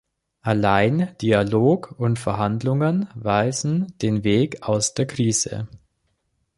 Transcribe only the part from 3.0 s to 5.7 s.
weisen den Weg aus der Krise.